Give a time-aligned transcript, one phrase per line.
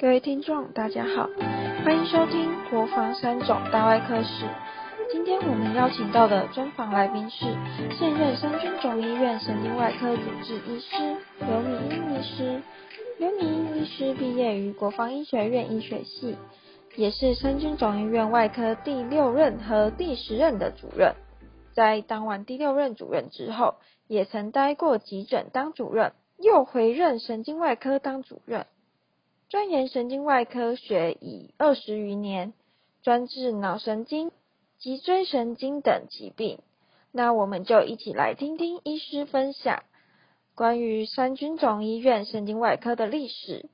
[0.00, 1.28] 各位听众，大家好，
[1.84, 4.46] 欢迎收听《国防三种大外科史》。
[5.12, 7.44] 今天我们邀请到的专访来宾是
[7.98, 12.62] 现任三军总医院神经外科主治医师刘敏英医师。
[13.18, 16.34] 刘敏英医师毕业于国防医学院医学系，
[16.96, 21.12] 也是三军总医院外科第六任和第十任的主任。
[21.74, 23.74] 在当完第六任主任之后，
[24.08, 28.64] 也曾待过急诊当主任，又回任神经外科当主任。
[29.50, 32.52] 钻研神经外科学已二十余年，
[33.02, 34.30] 专治脑神经、
[34.78, 36.60] 脊椎神经等疾病。
[37.10, 39.82] 那我们就一起来听听医师分享
[40.54, 43.68] 关于三军总医院神经外科的历史，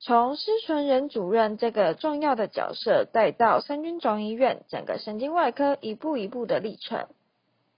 [0.00, 7.06] 从施存仁主任这个重要的角色，带到三军总医院整个神经外科一步一步的历程。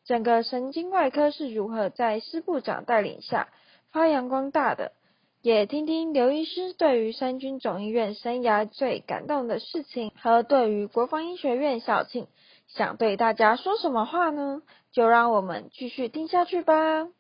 [0.07, 3.51] 整个神经外科是如何在施部长带领下
[3.91, 4.93] 发扬光大的？
[5.43, 12.29] 也听听刘医师对于三军总医院生涯最感动的事情，和对于国防医学院校庆
[12.69, 14.63] 想对大家说什么话呢？
[14.93, 17.03] 就让我们继续听下去吧。
[17.03, 17.11] 我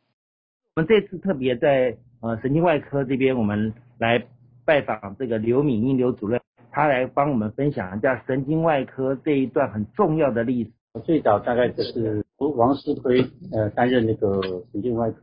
[0.76, 4.24] 们这次特别在呃神经外科这边，我们来
[4.64, 10.70] 拜访这个刘敏英刘主任，他来帮我们分享一下神经外科这一段很重要的历史。
[11.04, 15.20] 最早大概就是王思推呃担任那个神经外科。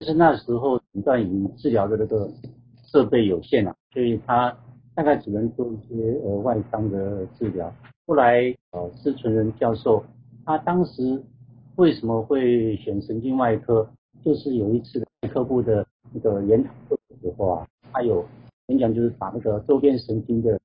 [0.00, 2.30] 就是那时候诊断与治疗的那个
[2.84, 4.56] 设备有限啊，所以他
[4.94, 7.72] 大概只能做一些呃外伤的治疗。
[8.06, 10.04] 后来呃施存仁教授
[10.44, 11.22] 他当时
[11.76, 13.88] 为什么会选神经外科？
[14.24, 18.24] 就是有一次外科部的那个研讨会的时候啊，他有
[18.68, 20.60] 演讲，就是把那个周边神经的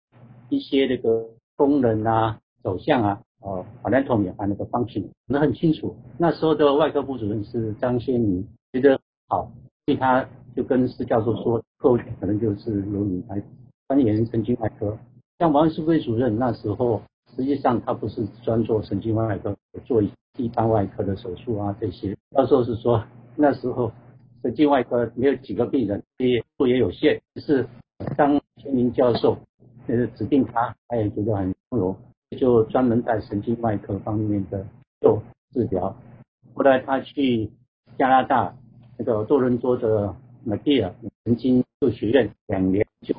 [0.49, 5.95] 一些那个功能啊、走向啊、呃 anatomy 啊那个 function 讲得很清楚。
[6.17, 8.47] 那时候的外科部主任是张先明，
[9.33, 9.51] 好，
[9.87, 10.23] 所以他
[10.55, 13.41] 就跟施教授说，后可能就是由你来
[13.87, 14.95] 专研神经外科。
[15.39, 17.01] 像王世辉主任那时候，
[17.35, 20.03] 实际上他不是专做神经外科，做
[20.37, 22.15] 一般外科的手术啊这些。
[22.29, 23.03] 教授是说，
[23.35, 23.91] 那时候
[24.43, 27.67] 神经外科没有几个病人，也做也有限，是
[28.15, 29.35] 张天明教授
[29.87, 31.95] 呃指定他，他也觉得很光荣，
[32.37, 34.63] 就专门在神经外科方面的
[35.01, 35.95] 做治疗。
[36.53, 37.49] 后来他去
[37.97, 38.53] 加拿大。
[38.97, 40.13] 那个多伦多的
[40.47, 40.91] McGill
[41.25, 43.15] 神经科学院两年就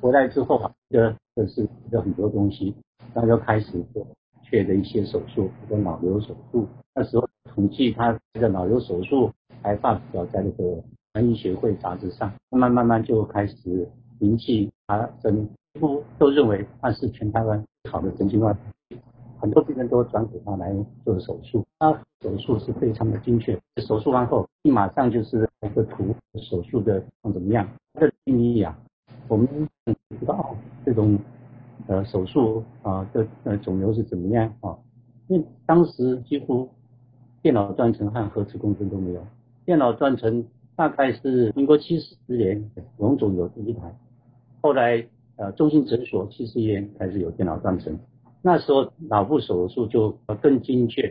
[0.00, 2.74] 回来之后啊，这这是有很多东西，
[3.14, 4.06] 他就开始做
[4.42, 6.66] 确的一些手术，比如脑瘤手术。
[6.94, 9.30] 那时候统计他这个脑瘤手术
[9.62, 10.82] 还发表在那个
[11.12, 18.58] 专医学会杂志上，慢慢慢慢就开始名气啊，几乎都认为他是全台湾最好的神经外科。
[19.44, 20.74] 很多病人都转给他来
[21.04, 23.60] 做手术，他手术是非常的精确。
[23.76, 27.68] 手术完后，立马上就是一个图，手术的怎么样？
[27.92, 28.74] 他的病理啊，
[29.28, 29.46] 我们
[29.84, 31.18] 不知道这种
[31.88, 34.78] 呃手术啊的呃肿瘤是怎么样啊？
[35.28, 36.66] 因为当时几乎
[37.42, 39.22] 电脑断层和核磁共振都没有，
[39.66, 40.42] 电脑断层
[40.74, 43.94] 大概是民国七十年龙总有第一台，
[44.62, 45.06] 后来
[45.36, 47.98] 呃中心诊所七十年开始有电脑断层。
[48.46, 50.10] 那时候脑部手术就
[50.42, 51.08] 更精确，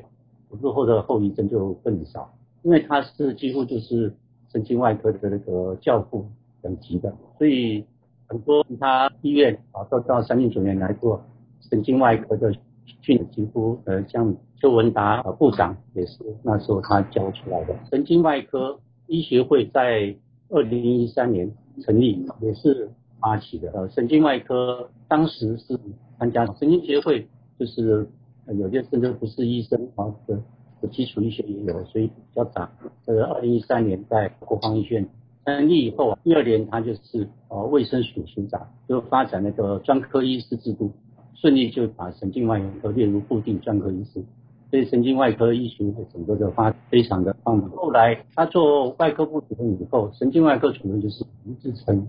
[0.52, 4.14] 手术后的后遗症就更少，因为他是几乎就是
[4.52, 6.28] 神经外科的那个教父
[6.62, 7.84] 等级的，所以
[8.28, 11.24] 很多其他医院啊都到三军总院来做
[11.72, 12.54] 神经外科的
[13.02, 17.76] 训，几乎呃像邱文达部长也是那时候他教出来的。
[17.90, 20.16] 神经外科医学会在
[20.50, 21.52] 二零一三年
[21.82, 22.92] 成立，也是
[23.24, 23.72] 发起的。
[23.72, 25.80] 呃，神经外科当时是。
[26.20, 27.28] 参加神经协会，
[27.60, 28.08] 就是
[28.48, 30.40] 有些甚至不是医生啊的，
[30.80, 32.70] 的基础医学也有，所以比较早。
[33.06, 35.10] 这个二零一三年在国防医学院
[35.44, 40.94] 成立以后，第二年他就是呃卫生署署长，就发展那个专科医师制度，
[41.34, 44.24] 顺利就把神经外科列入固定专科医师，
[44.70, 47.60] 所以神经外科医学整个的发非常的棒。
[47.72, 52.08] 后来他做外科部主任以后，神经外科主任就是吴志成。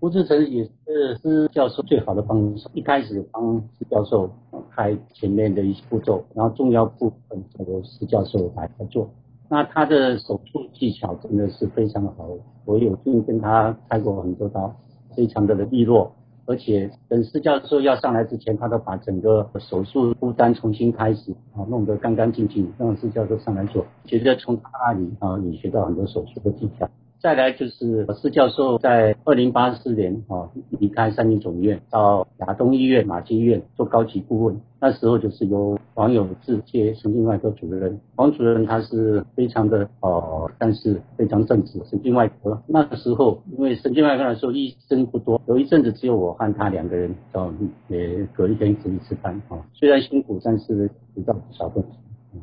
[0.00, 4.30] 吴志成也是施教授最好的帮手，一开始帮施教授
[4.70, 9.10] 开前面的一些步骤，然后重要部分由施教授来来做。
[9.50, 12.30] 那他的手术技巧真的是非常好，
[12.64, 14.74] 我有幸跟他开过很多刀，
[15.14, 16.10] 非常的利落。
[16.46, 23.84] 而且等施教授要上来之前，他都把整个手术负单重新开始啊，弄得干干净净，让施教授上来做。
[24.06, 26.88] 其实从他那里啊，也学到很多手术的技巧。
[27.20, 34.58] 再来就是施教授在二零八四年啊离开三军总院，到亚东医院、马偕医院做高级顾问。
[34.80, 38.00] 那时候就是由王永志接神经外科主任。
[38.16, 42.62] 王主任他是非常的哦，但是非常正直，神经外科。
[42.66, 47.52] 那个时候因为神经外科的时候医生不多，有一阵子只有我和他两个人，哦，
[47.88, 49.60] 也隔一天可以吃饭啊。
[49.74, 52.40] 虽然辛苦，但是知道不少东西。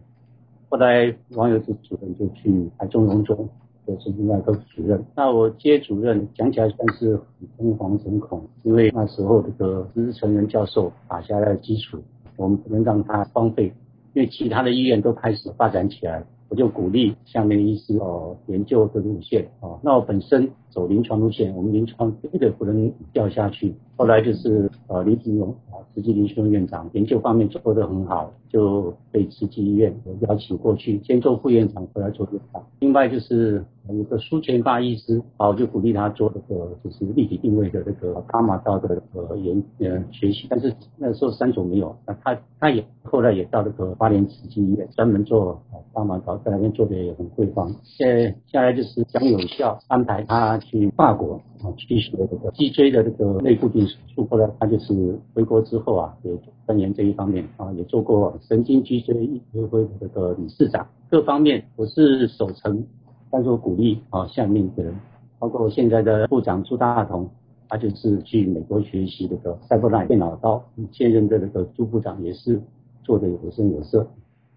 [0.69, 3.49] 后来王永志主任就去台中荣中。
[3.87, 11.97] 的神经外科主任，那我接主任讲起来算是很诚惶诚恐，因为那时候这个资成人教授打下来的基础，
[12.35, 13.73] 我们不能让他荒废，
[14.13, 16.23] 因为其他的医院都开始发展起来。
[16.49, 23.73] 我就鼓励下面的医师哦研究的路线哦，那我本身走临床路线，我们临床绝对不能掉下去。
[23.95, 29.95] 后来就是呃李子荣啊，慈济临床院长研究方面做得很好，就被慈济医院
[30.27, 32.63] 邀请过去，先做副院长，后来做院长。
[32.79, 45.59] 另外就是有个苏全发医师，啊我就鼓励他做这个就是立体定位的这个伽马道的呃研呃学习，但是那时候三种没有，那他他也后来也到这个花莲慈济医院专门做
[45.95, 46.37] 伽马道。
[46.45, 47.73] 在那边做的也很辉煌。
[47.83, 54.25] 现在下来就是蒋有效安排他去法国啊，去学这个脊椎的这个内固定手术。
[54.25, 56.31] 后来他就是回国之后啊，也
[56.65, 60.87] 钻研这一方面啊，也做过神经脊椎医学会的这个理事长。
[61.09, 62.85] 各方面我是守成，
[63.31, 64.93] 但是我鼓励啊下面的人，
[65.39, 67.29] 包括现在的部长朱大同，
[67.69, 70.63] 他就是去美国学习这个赛博纳电脑刀。
[70.91, 72.61] 现任的这个朱部长也是
[73.03, 74.07] 做的有声有色。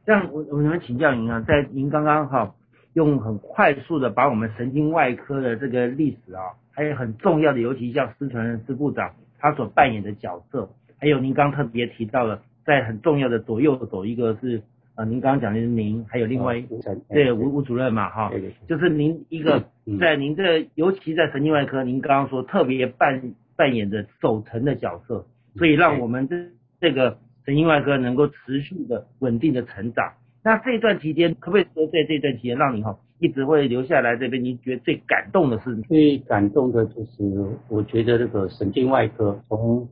[0.05, 2.53] 这样，我我们请教您啊，在您刚刚哈
[2.95, 6.43] 用很快速的把我们神经外科的这个历史啊，
[6.73, 14.63] 还有很重要的，尤其像施传仁施部长他所扮演的角色，还有您刚特别提到了，在很重要的左右手，一个是
[14.97, 16.63] 呃您刚刚讲的是您，还有另外
[17.09, 18.33] 对吴吴主任嘛哈，
[18.69, 19.65] 就是您一个
[19.99, 25.27] 在您这尤其在神经外科，您刚刚说特别扮扮演的守城的角色，
[25.57, 26.37] 所以让我们这
[26.81, 27.19] 这个。
[27.47, 34.43] 神经外科能够持续的稳定的成长，那这一段期间可不可以说在这段期间让你哈一直会留下来这边？
[34.43, 35.77] 你觉得最感动的是？
[35.83, 39.87] 最感动的就是我觉得这个神经外科从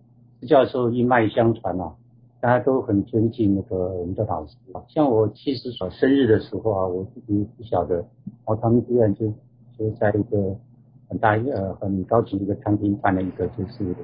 [0.47, 1.93] 教授一脉相传啊，
[2.41, 4.83] 大家都很尊敬那个我们的老师啊。
[4.89, 8.07] 像我七十岁生日的时候啊，我自己不晓得，然
[8.45, 9.27] 后他们居然就
[9.77, 10.57] 就在一个
[11.09, 13.95] 很大呃很高级的一个餐厅办了一个就是。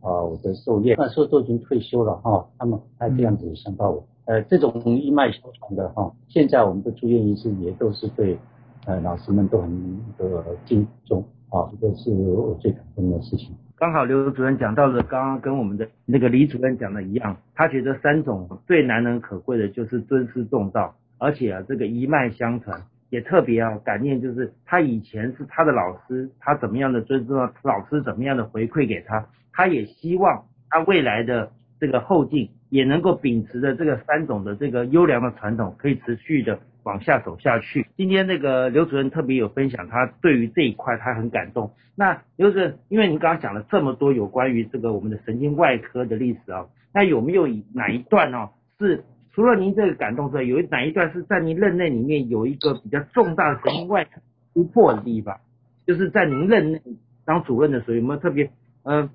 [0.00, 8.38] 啊，我的寿宴那时候都已经退休了哈，他们还这样子想到我，呃，这种一脉相承的哈，现在我们的住院医师也都是对
[8.86, 13.54] 呃老师们都很的敬重啊，这个是我最感动的事情。
[13.76, 22.72] 刚好刘主任讲到的，刚刚跟我们的那个李主任讲的一样，他觉得三种最难能可贵的就是尊师重道，而且啊这个一脉相承。
[23.10, 31.48] 也特别啊感念，就是他以前是他的老师，他怎么样的尊重老师怎么样的回馈给他，他也希望他未来的
[31.78, 37.86] 这个后进也能够秉持着这个三种的这个优良的传统，可以持续的往下走下去。
[37.96, 41.70] 今天那个刘主任特别有分享，他对于这一块他很感动。
[41.94, 48.50] 那刘主任，因为您刚刚讲了这么多有关于这个我们的神经外科的历史啊，那有没有哪一段哦
[48.80, 49.04] 是？
[49.32, 54.20] 除了您这个感动之外，有哪一段是在您任内里面有一个比较重大的神经外科
[54.52, 55.38] 突破的地方？
[55.86, 56.80] 就是在您任内
[57.24, 58.50] 当主任的时候，有没有特别？
[58.82, 59.10] 嗯，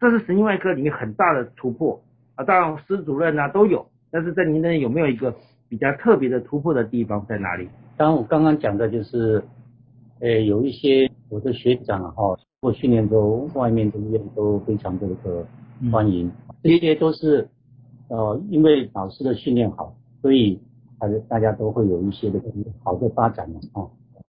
[0.00, 2.02] 这是神经外科里面很大的突破
[2.34, 2.44] 啊。
[2.44, 5.34] 当然，师主任啊都有，但是在您那有没有一个
[5.68, 7.68] 比较特别的突破的地方在哪里？
[7.96, 9.42] 当然，我刚刚讲的就是，
[10.20, 15.46] 呃，有一些我的学长哈，过训练都外面的医院都非常的这个
[15.90, 16.30] 欢迎，
[16.62, 17.48] 这些都是。
[18.08, 20.60] 呃，因为老师的训练好，所以
[21.00, 22.38] 还是大家都会有一些的
[22.84, 23.58] 好的发展嘛。
[23.72, 23.90] 哦，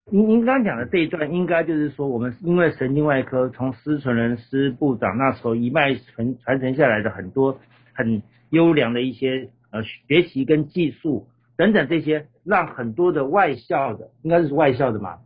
[0.10, 7.56] 您您刚刚讲的这一段，应该就是说，我们因为神经外科从施存仁施部长那时候一脉传传承下来的很多
[7.98, 11.28] 很优良的一些呃学习跟技术
[11.58, 15.18] 等等这些，让很多的外校的，应该是外校的嘛，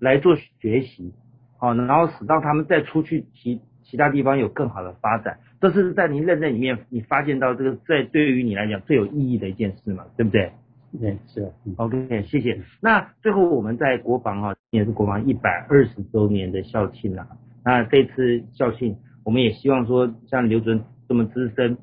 [0.00, 1.14] 来做学习，
[1.56, 5.38] 好，然后使到他们再出去其其他地方有更好的发展。
[5.60, 10.52] 这是在您认证里面，你发现到这个在对于你来讲最有意义的一件事嘛，对不对？
[11.00, 11.52] 对，是。
[11.76, 12.60] OK，谢谢。
[12.80, 17.26] 那最后我们在国防哈，也是国防一百二十周年的校庆了。
[17.64, 21.76] 那这次校庆，我们也希望说，像刘主任这么资深，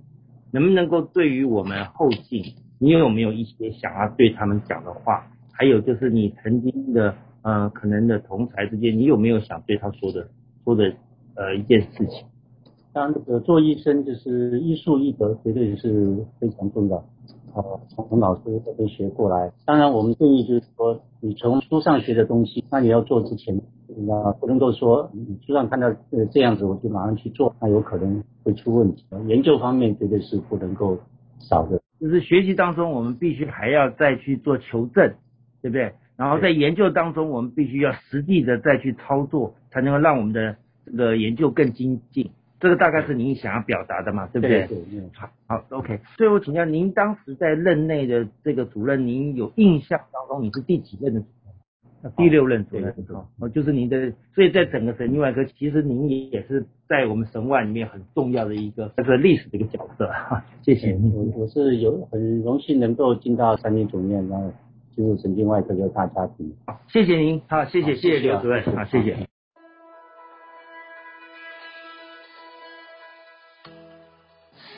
[0.55, 2.41] 能不能够对于我们后进，
[2.79, 5.27] 你有没有一些想要对他们讲的话？
[5.51, 10.29] 还有就是你曾经的呃可能的同才之间，你有没有想对他说的
[10.63, 10.93] 说的
[11.35, 12.25] 呃一件事情？
[12.93, 17.03] 当然，这个做医生就是医术医德，绝对是非常重要。
[17.53, 19.51] 呃，从老师这边学过来。
[19.65, 23.59] 当然，我们建议就是说，你从书上学的东西，那你要做之前，
[23.97, 29.05] 那不能够说你书上看到呃这样子我就马上去做，那有可能会出问题。
[29.27, 30.97] 研究方面绝对是不能够
[31.39, 31.79] 少的。
[31.99, 35.13] 就是学习当中，我们必须还要再去做求证，
[35.61, 35.93] 对不对？
[36.17, 42.29] 然后在研究当中，我们必须要实际的再去操作，才能够让我们的这个研究更精进。
[42.59, 44.65] 这个大概是您想要表达的嘛，对不对？
[44.67, 45.01] 对对。
[45.13, 45.99] 好，好，OK。
[46.17, 51.44] 最后请教您，当时在任内的这个主任，您有印象当中你是第几任的主任？
[52.11, 52.93] 第六任主任。
[53.39, 60.43] 哦，就是您的，所以在整个神经外科，其实您也是在我们神外里面很重要的一个这个历史的一个角色哈。
[60.61, 61.13] 谢谢您。
[61.13, 64.51] 我我是有很荣幸能够进到三年主任，然后
[64.95, 66.55] 进入神经外科的大家庭。
[66.65, 67.41] 好，谢谢您。
[67.47, 68.63] 好，谢谢谢谢刘主任。
[68.75, 69.15] 好，谢谢。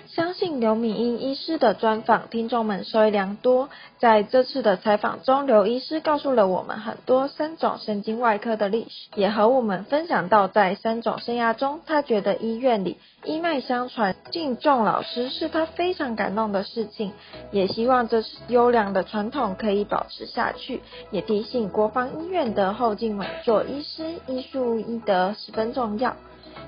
[0.06, 3.70] 相信刘敏英医师的专访，听众们受益良多。
[4.00, 17.12] 在这次的采访中，刘医师告诉了我们很多三种神经外科的历史，也和我们分享到在三种生涯中，他觉得医院里一脉相传、敬重老师是他非常感动的事情。
[17.52, 20.82] 也希望这优良的传统可以保持下去。
[21.12, 26.16] 也提醒国防医院的后进稳坐医师医术医德十分重要，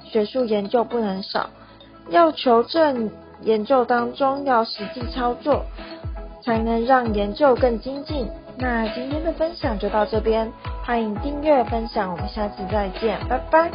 [0.06, 1.50] 学术研究不能少，
[2.10, 3.12] 要求证。
[3.44, 5.66] 研究当中要实际操作，
[6.44, 8.28] 才能让研究更精进。
[8.58, 10.52] 那今天的分享就到这边，
[10.84, 13.72] 欢迎订阅分享，我们下次再见，拜拜。